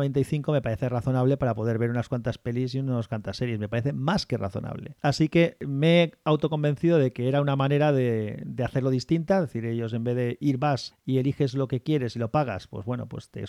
me 0.53 0.61
parece 0.61 0.89
razonable 0.89 1.37
para 1.37 1.53
poder 1.53 1.77
ver 1.77 1.89
unas 1.89 2.09
cuantas 2.09 2.37
pelis 2.37 2.75
y 2.75 2.79
unas 2.79 3.07
cuantas 3.07 3.37
series. 3.37 3.59
Me 3.59 3.69
parece 3.69 3.93
más 3.93 4.25
que 4.25 4.37
razonable. 4.37 4.95
Así 5.01 5.29
que 5.29 5.57
me 5.65 6.03
he 6.03 6.11
autoconvencido 6.23 6.97
de 6.97 7.11
que 7.11 7.27
era 7.27 7.41
una 7.41 7.55
manera 7.55 7.91
de, 7.91 8.41
de 8.45 8.63
hacerlo 8.63 8.89
distinta. 8.89 9.37
Es 9.37 9.41
decir, 9.43 9.65
ellos 9.65 9.93
en 9.93 10.03
vez 10.03 10.15
de 10.15 10.37
ir 10.39 10.57
vas 10.57 10.95
y 11.05 11.17
eliges 11.17 11.53
lo 11.53 11.67
que 11.67 11.81
quieres 11.81 12.15
y 12.15 12.19
lo 12.19 12.31
pagas, 12.31 12.67
pues 12.67 12.85
bueno, 12.85 13.07
pues 13.07 13.29
te, 13.29 13.43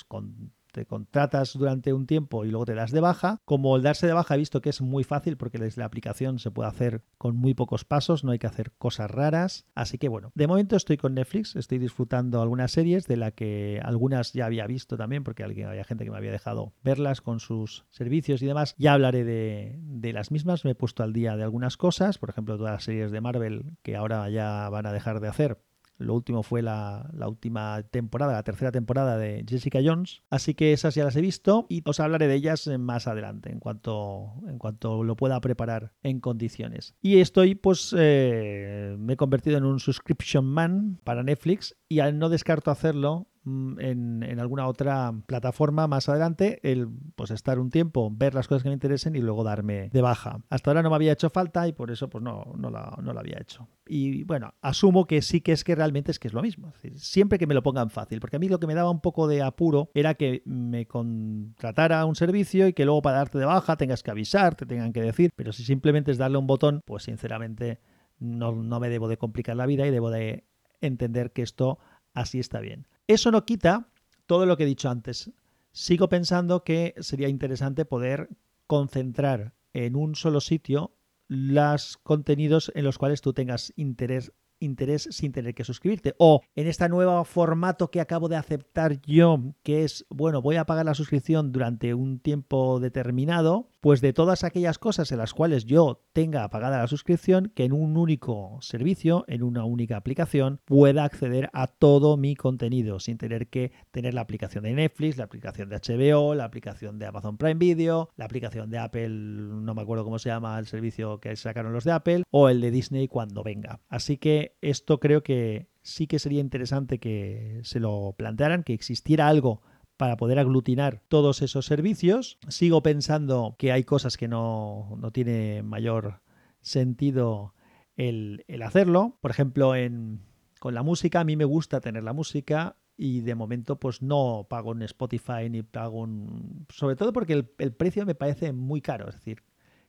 te 0.77 0.85
contratas 0.85 1.55
durante 1.55 1.95
un 1.95 2.07
tiempo 2.07 2.45
y 2.45 2.51
luego 2.51 2.67
te 2.67 2.75
das 2.75 2.91
de 2.91 3.01
baja. 3.01 3.41
Como 3.47 3.77
el 3.77 3.83
darse 3.83 4.07
de 4.07 4.13
baja 4.13 4.35
he 4.35 4.39
visto 4.39 4.61
que 4.61 4.69
es 4.69 4.83
muy 4.83 5.05
fácil 5.05 5.39
porque 5.39 5.57
desde 5.57 5.81
la 5.81 5.87
aplicación 5.87 6.39
se 6.39 6.51
puede 6.51 6.69
hacer 6.69 7.03
con 7.17 7.35
muy 7.35 7.55
pocos 7.55 7.87
pasos, 7.87 8.25
no 8.25 8.33
hay 8.33 8.39
que 8.39 8.47
hacer 8.47 8.73
cosas 8.77 9.11
raras. 9.11 9.65
Así 9.75 9.97
que 9.97 10.11
bueno, 10.11 10.33
de 10.35 10.47
momento 10.47 10.77
estoy 10.77 10.99
con 10.99 11.15
Netflix, 11.15 11.57
estoy 11.57 11.79
disfrutando 11.79 12.43
algunas 12.43 12.73
series 12.73 13.07
de 13.07 13.17
las 13.17 13.33
que 13.33 13.81
algunas 13.83 14.35
ya 14.35 14.45
había 14.45 14.67
visto 14.67 14.99
también 14.99 15.25
porque 15.25 15.45
había 15.45 15.85
gente 15.85 16.05
que 16.05 16.11
me 16.11 16.19
había 16.19 16.31
dejado 16.31 16.75
verlas 16.85 17.23
con 17.23 17.41
sus 17.41 17.87
servicios 17.91 18.43
y 18.43 18.47
demás. 18.47 18.75
Ya 18.77 18.93
hablaré 18.93 19.25
de, 19.25 19.79
de 19.81 20.13
las 20.13 20.31
mismas, 20.31 20.67
me 20.67 20.73
he 20.73 20.75
puesto 20.75 21.03
al 21.03 21.15
día 21.15 21.39
de 21.39 21.43
algunas 21.43 21.79
cosas, 21.79 22.19
por 22.19 22.29
ejemplo 22.29 22.59
todas 22.59 22.75
las 22.75 22.85
series 22.85 23.11
de 23.11 23.23
Marvel 23.23 23.79
que 23.83 23.97
ahora 23.97 24.29
ya 24.29 24.69
van 24.69 24.85
a 24.85 24.93
dejar 24.93 25.21
de 25.21 25.29
hacer 25.29 25.59
lo 25.99 26.15
último 26.15 26.43
fue 26.43 26.63
la, 26.63 27.11
última 27.27 27.83
temporada, 27.91 28.33
la 28.33 28.43
tercera 28.43 28.73
temporada 28.73 29.17
de 29.17 29.45
Jessica 29.49 29.81
Jones. 29.85 30.23
Así 30.31 30.55
que 30.55 30.73
esas 30.73 30.95
ya 30.95 31.05
las 31.05 31.17
he 31.17 31.21
visto 31.21 31.67
y 31.69 31.83
os 31.85 32.01
hablaré 32.01 32.29
de 32.29 32.35
ellas 32.35 32.69
más 32.79 33.07
adelante, 33.07 33.51
en 33.51 33.61
cuanto, 33.61 34.35
en 34.49 34.59
cuanto 34.59 35.05
lo 35.05 35.17
pueda 35.17 35.41
preparar 35.41 35.93
en 36.03 36.21
condiciones. 36.21 36.95
Y 37.01 37.21
estoy, 37.21 37.55
pues, 37.55 37.95
eh, 37.97 38.97
me 38.99 39.15
he 39.15 39.17
convertido 39.17 39.57
en 39.59 39.65
un 39.65 39.81
subscription 39.81 40.45
man 40.45 40.99
para 41.05 41.23
Netflix 41.23 41.77
y 41.89 42.01
al 42.01 42.19
no 42.19 42.29
descarto 42.29 42.71
hacerlo, 42.71 43.29
Mm, 43.47 43.79
en, 43.79 44.41
alguna 44.41 44.67
otra 44.67 45.15
plataforma 45.25 45.87
más 45.87 46.09
adelante, 46.09 46.59
el 46.65 46.89
pues 47.15 47.31
estar 47.31 47.61
un 47.61 47.71
tiempo, 47.71 48.11
ver 48.13 48.35
las 48.35 48.49
cosas 48.49 48.65
que 48.65 48.71
me 48.71 48.75
interesen 48.75 49.15
y 49.15 49.21
luego 49.21 49.45
darme 49.45 49.89
de 49.91 50.03
baja. 50.03 50.41
Hasta 50.51 50.71
ahora 50.71 50.83
no 50.83 50.91
me 50.91 50.97
había 50.97 51.13
hecho 51.13 51.31
falta 51.31 51.69
y 51.69 51.73
por 51.73 51.93
eso 51.93 52.11
pues 52.11 52.25
no, 52.25 52.53
no, 52.57 52.71
la, 52.71 52.99
no 53.01 53.13
la 53.13 53.21
había 53.21 53.39
hecho. 53.41 53.69
Y 53.87 54.25
bueno, 54.25 54.53
asumo 54.63 55.07
que 55.07 55.23
sí 55.23 55.43
que 55.43 55.53
es 55.53 55.63
que 55.63 55.77
realmente 55.77 56.11
es 56.11 56.19
que 56.19 56.27
es 56.27 56.35
lo 56.35 56.43
mismo. 56.43 56.73
siempre 56.97 57.39
que 57.39 57.47
me 57.47 57.55
lo 57.55 57.63
pongan 57.63 57.89
fácil, 57.89 58.19
porque 58.19 58.35
a 58.35 58.41
mí 58.41 58.49
lo 58.49 58.59
que 58.59 58.67
me 58.67 58.75
daba 58.75 58.91
un 58.91 59.01
poco 59.01 59.29
de 59.29 59.43
apuro 59.43 59.91
era 59.95 60.15
que 60.15 60.43
me 60.45 60.87
contratara 60.87 62.05
un 62.05 62.17
servicio 62.17 62.67
y 62.67 62.73
que 62.73 62.85
luego 62.85 63.01
para 63.01 63.19
darte 63.19 63.39
de 63.39 63.45
baja 63.45 63.77
tengas 63.77 64.03
que 64.03 64.11
avisar, 64.11 64.57
te 64.57 64.67
tengan 64.67 64.93
que 64.93 65.03
decir, 65.03 65.31
pero 65.37 65.53
si 65.53 65.63
simplemente 65.63 66.11
es 66.11 66.19
darle 66.19 66.39
un 66.39 66.49
botón, 66.49 66.83
pues 66.85 67.05
sinceramente 67.05 67.79
no, 68.19 68.51
no 68.51 68.81
me 68.81 68.89
debo 68.89 69.07
de 69.07 69.19
complicar 69.19 69.55
la 69.55 69.67
vida 69.67 69.87
y 69.87 69.91
debo 69.93 70.11
de 70.11 70.49
entender 70.81 71.33
que 71.33 71.43
esto 71.43 71.79
así 72.17 72.41
está 72.41 72.59
bien. 72.59 72.89
Eso 73.07 73.31
no 73.31 73.45
quita 73.45 73.89
todo 74.27 74.47
lo 74.47 74.57
que 74.57 74.65
he 74.65 74.67
dicho 74.67 74.91
antes. 74.91 75.31
Sigo 75.71 76.09
pensando 76.09 76.65
que 76.65 76.95
sería 76.99 77.29
interesante 77.29 77.85
poder 77.85 78.29
concentrar 78.67 79.55
en 79.73 79.95
un 79.95 80.17
solo 80.17 80.41
sitio 80.41 80.97
los 81.29 81.99
contenidos 81.99 82.73
en 82.75 82.85
los 82.85 82.99
cuales 82.99 83.21
tú 83.21 83.33
tengas 83.33 83.73
interés 83.77 84.33
interés 84.59 85.09
sin 85.11 85.33
tener 85.33 85.55
que 85.55 85.65
suscribirte. 85.65 86.15
O 86.19 86.41
en 86.55 86.67
este 86.67 86.89
nuevo 86.89 87.23
formato 87.25 87.91
que 87.91 88.01
acabo 88.01 88.29
de 88.29 88.37
aceptar 88.37 89.01
yo, 89.03 89.55
que 89.63 89.85
es, 89.85 90.07
bueno, 90.09 90.41
voy 90.41 90.57
a 90.57 90.65
pagar 90.65 90.87
la 90.87 90.95
suscripción 90.95 91.53
durante 91.53 91.95
un 91.95 92.21
tiempo 92.21 92.81
determinado, 92.81 93.69
pues 93.87 94.01
de 94.01 94.13
todas 94.13 94.43
aquellas 94.43 94.81
cosas 94.81 95.13
en 95.13 95.19
las 95.19 95.33
cuales 95.33 95.65
yo 95.65 96.03
tenga 96.13 96.51
pagada 96.51 96.79
la 96.79 96.89
suscripción, 96.89 97.53
que 97.55 97.63
en 97.63 97.73
un 97.73 97.97
único 97.97 98.59
servicio, 98.61 99.25
en 99.29 99.45
una 99.45 99.65
única 99.65 99.97
aplicación, 99.97 100.59
pueda 100.65 101.05
acceder 101.05 101.51
a 101.53 101.69
todo 101.69 102.17
mi 102.17 102.35
contenido 102.35 102.99
sin 102.99 103.17
tener 103.17 103.47
que 103.47 103.71
tener 103.93 104.13
la 104.13 104.23
aplicación 104.23 104.65
de 104.65 104.73
Netflix, 104.73 105.19
la 105.19 105.23
aplicación 105.23 105.69
de 105.69 105.77
HBO, 105.77 106.35
la 106.35 106.47
aplicación 106.47 106.99
de 106.99 107.07
Amazon 107.07 107.37
Prime 107.37 107.55
Video, 107.55 108.09
la 108.17 108.25
aplicación 108.25 108.71
de 108.71 108.79
Apple, 108.79 109.09
no 109.09 109.73
me 109.73 109.83
acuerdo 109.83 110.03
cómo 110.03 110.19
se 110.19 110.31
llama 110.31 110.59
el 110.59 110.67
servicio 110.67 111.21
que 111.21 111.37
sacaron 111.37 111.73
los 111.73 111.85
de 111.85 111.93
Apple, 111.93 112.25
o 112.33 112.49
el 112.49 112.61
de 112.61 112.73
Disney 112.73 113.07
cuando 113.07 113.45
venga. 113.45 113.79
Así 113.89 114.17
que 114.17 114.57
esto 114.63 114.99
creo 114.99 115.23
que 115.23 115.69
sí 115.83 116.09
que 116.09 116.19
sería 116.19 116.41
interesante 116.41 116.99
que 116.99 117.61
se 117.63 117.79
lo 117.79 118.17
plantearan, 118.19 118.65
que 118.65 118.75
existiera 118.75 119.29
algo 119.29 119.63
para 119.97 120.17
poder 120.17 120.39
aglutinar 120.39 121.01
todos 121.09 121.43
esos 121.43 121.67
servicios. 121.67 122.39
Sigo 122.49 122.83
pensando 122.83 123.57
que 123.59 123.73
hay 123.73 123.85
cosas 123.85 124.17
que 124.17 124.29
no, 124.29 124.97
no 124.99 125.11
tiene 125.11 125.63
mayor 125.63 126.21
sentido 126.61 127.55
el, 127.97 128.45
hacerlo. 128.63 129.19
Por 129.21 129.31
ejemplo, 129.31 129.75
en, 129.75 130.21
con 130.61 130.75
la 130.75 130.83
música, 130.83 131.21
a 131.21 131.25
mí 131.25 131.37
me 131.37 131.45
gusta 131.45 131.81
tener 131.81 132.03
la 132.05 132.13
música 132.13 132.77
y 132.99 133.21
de 133.21 133.35
momento 133.35 133.79
pues 133.79 134.01
no 134.01 134.47
pago 134.49 134.73
en 134.73 134.83
Spotify 134.83 135.49
ni 135.51 135.63
pago 135.63 136.01
un... 136.01 136.67
Sobre 136.71 136.97
todo 136.97 137.13
porque 137.13 137.33
el, 137.33 137.51
el 137.59 137.73
precio 137.73 138.05
me 138.07 138.15
parece 138.15 138.53
muy 138.53 138.81
caro. 138.81 139.09
Es 139.09 139.17
decir, 139.17 139.43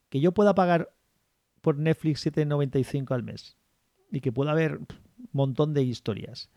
que 0.10 0.20
yo 0.20 0.34
pueda 0.34 0.56
pagar 0.56 0.94
por 1.62 1.78
Netflix 1.78 2.26
7,95 2.26 3.12
al 3.12 3.24
mes 3.24 3.58
y 4.12 4.22
que 4.22 4.32
pueda 4.32 4.52
haber 4.52 4.78
un 4.78 4.88
montón 5.34 5.74
de 5.74 5.84
historias 5.84 6.50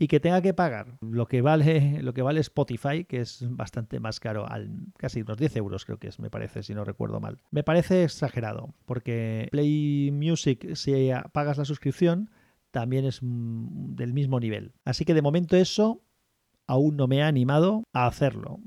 y 0.00 0.08
que 0.08 0.18
tenga 0.18 0.40
que 0.40 0.54
pagar 0.54 0.96
lo 1.02 1.26
que 1.26 1.42
vale 1.42 2.02
lo 2.02 2.14
que 2.14 2.22
vale 2.22 2.40
Spotify, 2.40 3.04
que 3.04 3.20
es 3.20 3.44
bastante 3.50 4.00
más 4.00 4.18
caro, 4.18 4.50
al 4.50 4.70
casi 4.96 5.20
unos 5.20 5.36
10 5.36 5.56
euros 5.56 5.84
creo 5.84 5.98
que 5.98 6.08
es, 6.08 6.18
me 6.18 6.30
parece, 6.30 6.62
si 6.62 6.74
no 6.74 6.84
recuerdo 6.84 7.20
mal. 7.20 7.42
Me 7.50 7.62
parece 7.62 8.02
exagerado, 8.02 8.74
porque 8.86 9.48
Play 9.50 10.10
Music, 10.10 10.74
si 10.74 11.10
pagas 11.32 11.58
la 11.58 11.66
suscripción, 11.66 12.30
también 12.70 13.04
es 13.04 13.20
del 13.20 14.14
mismo 14.14 14.40
nivel. 14.40 14.72
Así 14.86 15.04
que 15.04 15.12
de 15.12 15.20
momento 15.20 15.56
eso 15.56 16.02
aún 16.66 16.96
no 16.96 17.06
me 17.06 17.22
ha 17.22 17.26
animado 17.26 17.84
a 17.92 18.06
hacerlo 18.06 18.58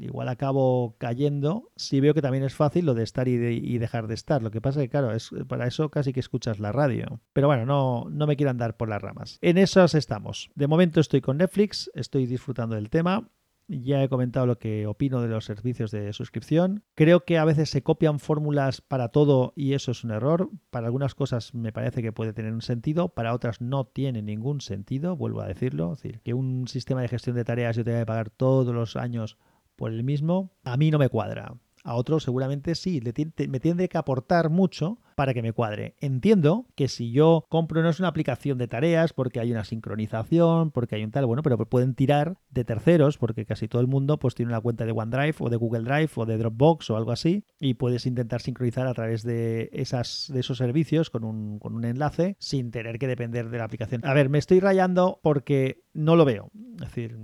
igual 0.00 0.28
acabo 0.28 0.96
cayendo 0.98 1.70
si 1.76 2.00
veo 2.00 2.14
que 2.14 2.22
también 2.22 2.44
es 2.44 2.54
fácil 2.54 2.86
lo 2.86 2.94
de 2.94 3.02
estar 3.02 3.28
y, 3.28 3.78
dejar 3.78 4.06
de 4.06 4.14
estar. 4.14 4.42
Lo 4.42 4.50
que 4.50 4.60
pasa 4.60 4.80
es 4.80 4.86
que, 4.86 4.90
claro, 4.90 5.12
es, 5.12 5.30
para 5.48 5.66
eso 5.66 5.90
casi 5.90 6.12
que 6.12 6.20
escuchas 6.20 6.58
la 6.58 6.72
radio. 6.72 7.20
Pero 7.32 7.46
bueno, 7.46 7.66
no, 7.66 8.06
no 8.10 8.26
me 8.26 8.36
quiero 8.36 8.50
andar 8.50 8.76
por 8.76 8.88
las 8.88 9.02
ramas. 9.02 9.38
En 9.40 9.58
esas 9.58 9.94
estamos. 9.94 10.50
De 10.54 10.66
momento 10.66 11.00
estoy 11.00 11.20
con 11.20 11.38
Netflix, 11.38 11.90
estoy 11.94 12.26
disfrutando 12.26 12.74
del 12.76 12.90
tema. 12.90 13.28
Ya 13.66 14.02
he 14.02 14.10
comentado 14.10 14.46
lo 14.46 14.58
que 14.58 14.86
opino 14.86 15.22
de 15.22 15.28
los 15.28 15.46
servicios 15.46 15.90
de 15.90 16.12
suscripción. 16.12 16.84
Creo 16.94 17.24
que 17.24 17.38
a 17.38 17.46
veces 17.46 17.70
se 17.70 17.82
copian 17.82 18.18
fórmulas 18.18 18.82
para 18.82 19.08
todo 19.08 19.54
y 19.56 19.72
eso 19.72 19.90
es 19.90 20.04
un 20.04 20.10
error. 20.10 20.50
Para 20.70 20.86
algunas 20.86 21.14
cosas 21.14 21.54
me 21.54 21.72
parece 21.72 22.02
que 22.02 22.12
puede 22.12 22.34
tener 22.34 22.52
un 22.52 22.60
sentido, 22.60 23.08
para 23.08 23.32
otras 23.32 23.62
no 23.62 23.86
tiene 23.86 24.20
ningún 24.20 24.60
sentido, 24.60 25.16
vuelvo 25.16 25.40
a 25.40 25.46
decirlo. 25.46 25.94
Es 25.94 26.02
decir, 26.02 26.20
que 26.20 26.34
un 26.34 26.68
sistema 26.68 27.00
de 27.00 27.08
gestión 27.08 27.36
de 27.36 27.44
tareas 27.44 27.76
yo 27.76 27.84
tenga 27.84 28.00
que 28.00 28.06
pagar 28.06 28.28
todos 28.28 28.74
los 28.74 28.96
años 28.96 29.38
por 29.76 29.92
el 29.92 30.04
mismo, 30.04 30.52
a 30.64 30.76
mí 30.76 30.90
no 30.90 30.98
me 30.98 31.08
cuadra. 31.08 31.54
A 31.84 31.96
otros 31.96 32.22
seguramente 32.22 32.74
sí, 32.74 33.02
me 33.48 33.60
tiene 33.60 33.88
que 33.88 33.98
aportar 33.98 34.48
mucho 34.48 34.98
para 35.16 35.34
que 35.34 35.42
me 35.42 35.52
cuadre. 35.52 35.94
Entiendo 36.00 36.66
que 36.74 36.88
si 36.88 37.12
yo 37.12 37.44
compro 37.50 37.82
no 37.82 37.90
es 37.90 37.98
una 37.98 38.08
aplicación 38.08 38.56
de 38.56 38.68
tareas 38.68 39.12
porque 39.12 39.38
hay 39.38 39.52
una 39.52 39.64
sincronización, 39.64 40.70
porque 40.70 40.96
hay 40.96 41.04
un 41.04 41.10
tal, 41.10 41.26
bueno, 41.26 41.42
pero 41.42 41.58
pueden 41.66 41.94
tirar 41.94 42.38
de 42.50 42.64
terceros 42.64 43.18
porque 43.18 43.44
casi 43.44 43.68
todo 43.68 43.82
el 43.82 43.86
mundo 43.86 44.18
pues 44.18 44.34
tiene 44.34 44.50
una 44.52 44.62
cuenta 44.62 44.86
de 44.86 44.92
OneDrive 44.92 45.36
o 45.38 45.50
de 45.50 45.56
Google 45.56 45.82
Drive 45.84 46.10
o 46.16 46.24
de 46.24 46.38
Dropbox 46.38 46.88
o 46.88 46.96
algo 46.96 47.12
así 47.12 47.44
y 47.60 47.74
puedes 47.74 48.06
intentar 48.06 48.40
sincronizar 48.40 48.86
a 48.86 48.94
través 48.94 49.22
de, 49.22 49.68
esas, 49.72 50.30
de 50.32 50.40
esos 50.40 50.56
servicios 50.56 51.10
con 51.10 51.22
un, 51.22 51.58
con 51.58 51.74
un 51.74 51.84
enlace 51.84 52.36
sin 52.38 52.70
tener 52.70 52.98
que 52.98 53.06
depender 53.06 53.50
de 53.50 53.58
la 53.58 53.64
aplicación. 53.64 54.00
A 54.04 54.14
ver, 54.14 54.30
me 54.30 54.38
estoy 54.38 54.58
rayando 54.58 55.20
porque 55.22 55.82
no 55.92 56.16
lo 56.16 56.24
veo. 56.24 56.50
Es 56.76 56.80
decir, 56.80 57.16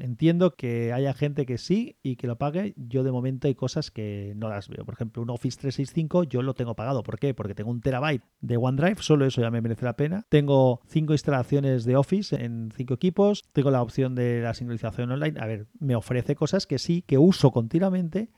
Entiendo 0.00 0.56
que 0.56 0.92
haya 0.92 1.12
gente 1.14 1.46
que 1.46 1.58
sí 1.58 1.96
y 2.02 2.16
que 2.16 2.26
lo 2.26 2.38
pague. 2.38 2.74
Yo 2.76 3.02
de 3.02 3.12
momento 3.12 3.48
hay 3.48 3.54
cosas 3.54 3.90
que 3.90 4.32
no 4.36 4.48
las 4.48 4.68
veo. 4.68 4.84
Por 4.84 4.94
ejemplo, 4.94 5.22
un 5.22 5.30
Office 5.30 5.58
365 5.58 6.24
yo 6.24 6.42
lo 6.42 6.54
tengo 6.54 6.74
pagado. 6.74 7.02
¿Por 7.02 7.18
qué? 7.18 7.34
Porque 7.34 7.54
tengo 7.54 7.70
un 7.70 7.80
terabyte 7.80 8.22
de 8.40 8.56
OneDrive, 8.56 9.02
solo 9.02 9.26
eso 9.26 9.40
ya 9.40 9.50
me 9.50 9.60
merece 9.60 9.84
la 9.84 9.96
pena. 9.96 10.26
Tengo 10.28 10.80
cinco 10.86 11.12
instalaciones 11.12 11.84
de 11.84 11.96
Office 11.96 12.34
en 12.36 12.70
cinco 12.76 12.94
equipos. 12.94 13.42
Tengo 13.52 13.70
la 13.70 13.82
opción 13.82 14.14
de 14.14 14.40
la 14.40 14.54
sincronización 14.54 15.10
online. 15.10 15.38
A 15.40 15.46
ver, 15.46 15.66
me 15.78 15.94
ofrece 15.94 16.34
cosas 16.34 16.66
que 16.66 16.78
sí, 16.78 17.02
que 17.02 17.18
uso 17.18 17.50
continuamente 17.50 18.30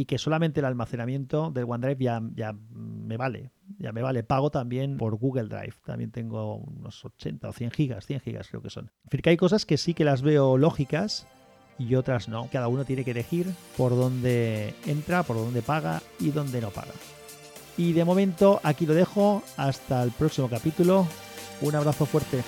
y 0.00 0.06
que 0.06 0.16
solamente 0.16 0.60
el 0.60 0.66
almacenamiento 0.66 1.50
del 1.50 1.66
OneDrive 1.68 2.02
ya, 2.02 2.22
ya 2.34 2.54
me 2.70 3.18
vale. 3.18 3.52
Ya 3.78 3.92
me 3.92 4.00
vale. 4.00 4.22
Pago 4.22 4.50
también 4.50 4.96
por 4.96 5.14
Google 5.16 5.48
Drive. 5.48 5.74
También 5.84 6.10
tengo 6.10 6.56
unos 6.56 7.04
80 7.04 7.50
o 7.50 7.52
100 7.52 7.70
gigas, 7.70 8.06
100 8.06 8.20
gigas 8.20 8.48
creo 8.48 8.62
que 8.62 8.70
son. 8.70 8.90
En 9.10 9.20
que 9.20 9.28
hay 9.28 9.36
cosas 9.36 9.66
que 9.66 9.76
sí 9.76 9.92
que 9.92 10.04
las 10.04 10.22
veo 10.22 10.56
lógicas 10.56 11.26
y 11.78 11.96
otras 11.96 12.30
no. 12.30 12.48
Cada 12.50 12.68
uno 12.68 12.86
tiene 12.86 13.04
que 13.04 13.10
elegir 13.10 13.52
por 13.76 13.90
dónde 13.94 14.74
entra, 14.86 15.22
por 15.22 15.36
dónde 15.36 15.60
paga 15.60 16.00
y 16.18 16.30
dónde 16.30 16.62
no 16.62 16.70
paga. 16.70 16.92
Y 17.76 17.92
de 17.92 18.06
momento 18.06 18.58
aquí 18.62 18.86
lo 18.86 18.94
dejo. 18.94 19.42
Hasta 19.58 20.02
el 20.02 20.12
próximo 20.12 20.48
capítulo. 20.48 21.06
Un 21.60 21.74
abrazo 21.74 22.06
fuerte. 22.06 22.42